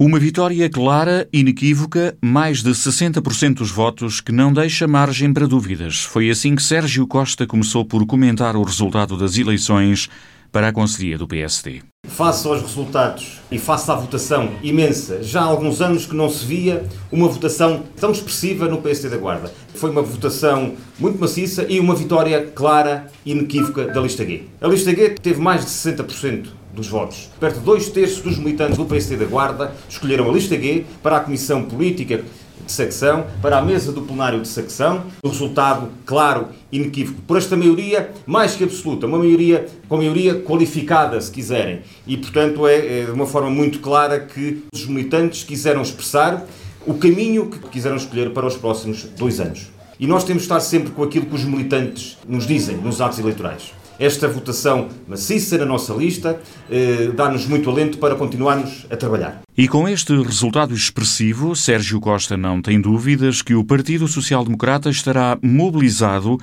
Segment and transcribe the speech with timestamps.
[0.00, 6.04] Uma vitória clara, inequívoca, mais de 60% dos votos, que não deixa margem para dúvidas.
[6.04, 10.08] Foi assim que Sérgio Costa começou por comentar o resultado das eleições
[10.52, 11.82] para a Conselhia do PSD.
[12.06, 16.46] Face aos resultados e face à votação imensa, já há alguns anos que não se
[16.46, 19.52] via uma votação tão expressiva no PSD da Guarda.
[19.74, 24.44] Foi uma votação muito maciça e uma vitória clara e inequívoca da lista G.
[24.60, 27.28] A lista G teve mais de 60% dos votos.
[27.38, 31.18] Perto de dois terços dos militantes do PSD da Guarda escolheram a lista G para
[31.18, 32.22] a Comissão Política
[32.64, 35.04] de secção, para a mesa do plenário de secção.
[35.22, 37.20] O resultado, claro, inequívoco.
[37.22, 41.80] Por esta maioria, mais que absoluta, uma maioria com maioria qualificada, se quiserem.
[42.06, 46.46] E, portanto, é, é de uma forma muito clara que os militantes quiseram expressar
[46.86, 49.68] o caminho que quiseram escolher para os próximos dois anos.
[49.98, 53.18] E nós temos de estar sempre com aquilo que os militantes nos dizem nos atos
[53.18, 53.72] eleitorais.
[53.98, 59.40] Esta votação maciça na nossa lista eh, dá-nos muito alento para continuarmos a trabalhar.
[59.56, 64.88] E com este resultado expressivo, Sérgio Costa não tem dúvidas que o Partido Social Democrata
[64.88, 66.38] estará mobilizado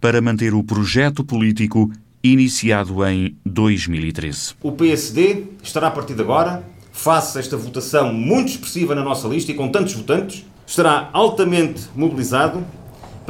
[0.00, 1.90] para manter o projeto político
[2.22, 4.54] iniciado em 2013.
[4.62, 9.26] O PSD estará a partir de agora, face a esta votação muito expressiva na nossa
[9.26, 12.64] lista e com tantos votantes, estará altamente mobilizado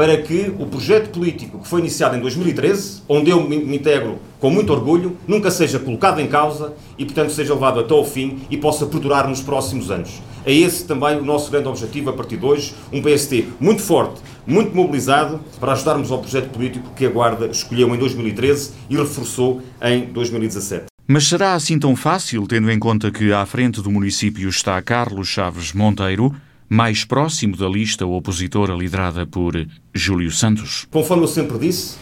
[0.01, 4.49] para que o projeto político que foi iniciado em 2013, onde eu me integro com
[4.49, 8.57] muito orgulho, nunca seja colocado em causa e, portanto, seja levado até ao fim e
[8.57, 10.23] possa perdurar nos próximos anos.
[10.47, 14.23] É esse também o nosso grande objetivo a partir de hoje, um PST muito forte,
[14.47, 19.61] muito mobilizado para ajudarmos ao projeto político que a Guarda escolheu em 2013 e reforçou
[19.83, 20.87] em 2017.
[21.07, 25.29] Mas será assim tão fácil, tendo em conta que à frente do município está Carlos
[25.29, 26.35] Chaves Monteiro,
[26.73, 29.55] mais próximo da lista opositora liderada por
[29.93, 30.87] Júlio Santos?
[30.89, 31.97] Conforme eu sempre disse,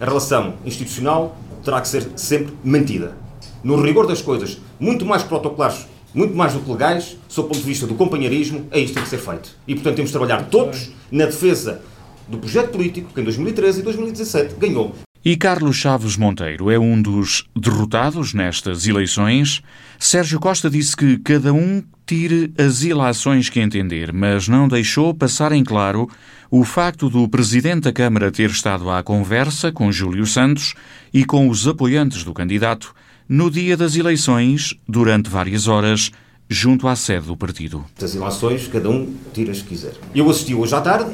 [0.00, 3.14] a relação institucional terá que ser sempre mantida.
[3.62, 7.60] No rigor das coisas, muito mais protocolares, muito mais do que legais, sob o ponto
[7.60, 9.50] de vista do companheirismo, é isto que tem que ser feito.
[9.68, 11.82] E, portanto, temos de trabalhar todos na defesa
[12.26, 14.94] do projeto político que em 2013 e 2017 ganhou.
[15.28, 19.60] E Carlos Chaves Monteiro é um dos derrotados nestas eleições.
[19.98, 25.50] Sérgio Costa disse que cada um tire as ilações que entender, mas não deixou passar
[25.50, 26.08] em claro
[26.48, 30.74] o facto do Presidente da Câmara ter estado à conversa com Júlio Santos
[31.12, 32.94] e com os apoiantes do candidato
[33.28, 36.12] no dia das eleições, durante várias horas,
[36.48, 37.84] junto à sede do partido.
[38.00, 39.94] As ilações, cada um tira as que quiser.
[40.14, 41.10] Eu assisti hoje à tarde,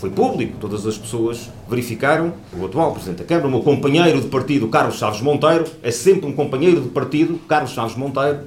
[0.00, 2.32] foi público, todas as pessoas verificaram.
[2.58, 6.26] O atual Presidente da Câmara, o meu companheiro de partido, Carlos Chaves Monteiro, é sempre
[6.26, 8.40] um companheiro de partido, Carlos Chaves Monteiro,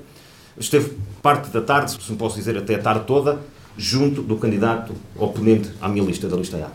[0.58, 3.40] esteve parte da tarde, se não posso dizer até a tarde toda,
[3.78, 6.70] junto do candidato oponente à minha lista, da lista A.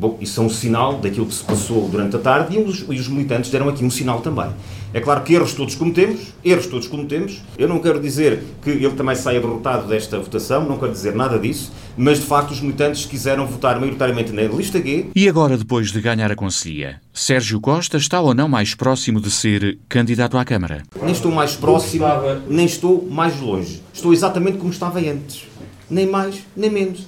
[0.00, 2.98] Bom, isso é um sinal daquilo que se passou durante a tarde e os, e
[2.98, 4.50] os, militantes deram aqui um sinal também.
[4.94, 7.42] É claro que erros todos cometemos, erros todos cometemos.
[7.58, 11.38] Eu não quero dizer que ele também saia derrotado desta votação, não quero dizer nada
[11.38, 15.08] disso, mas de facto os militantes quiseram votar maioritariamente na lista G.
[15.14, 19.30] E agora, depois de ganhar a Conselhia, Sérgio Costa está ou não mais próximo de
[19.30, 20.82] ser candidato à Câmara?
[21.02, 22.06] Nem estou mais próximo,
[22.48, 23.82] nem estou mais longe.
[23.92, 25.44] Estou exatamente como estava antes.
[25.90, 27.06] Nem mais, nem menos.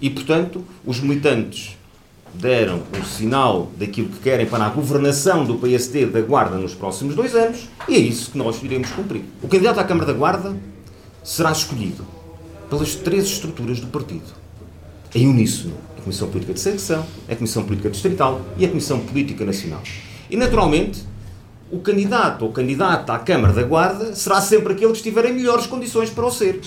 [0.00, 1.76] E, portanto, os militantes
[2.38, 7.14] deram um sinal daquilo que querem para a governação do PSD da Guarda nos próximos
[7.14, 9.22] dois anos e é isso que nós iremos cumprir.
[9.42, 10.56] O candidato à Câmara da Guarda
[11.22, 12.04] será escolhido
[12.68, 14.32] pelas três estruturas do partido,
[15.14, 15.74] em uníssono.
[15.98, 19.80] A Comissão Política de Secção, a Comissão Política Distrital e a Comissão Política Nacional.
[20.28, 21.02] E, naturalmente,
[21.72, 25.66] o candidato ou candidata à Câmara da Guarda será sempre aquele que estiver em melhores
[25.66, 26.60] condições para o ser.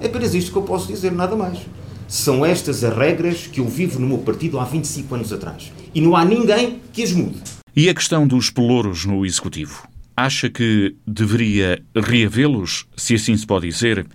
[0.00, 1.58] É apenas isto que eu posso dizer, nada mais.
[2.08, 5.72] São estas as regras que eu vivo no meu partido há 25 anos atrás.
[5.92, 7.40] E não há ninguém que as mude.
[7.74, 9.88] E a questão dos pelouros no Executivo?
[10.16, 14.06] Acha que deveria reavê-los, se assim se pode dizer?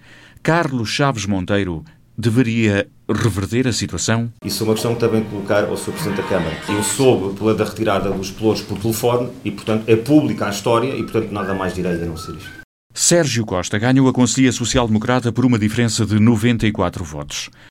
[0.41, 1.83] Carlos Chaves Monteiro
[2.17, 4.31] deveria reverter a situação?
[4.43, 5.91] Isso é uma questão que também colocar ao Sr.
[5.91, 6.57] Presidente da Câmara.
[6.69, 10.95] Eu soube pela da retirada dos pelouros por telefone e, portanto, é pública a história
[10.95, 12.61] e, portanto, nada mais direi a não ser isto.
[12.93, 17.49] Sérgio Costa ganhou a Conselhia Social Democrata por uma diferença de 94 votos.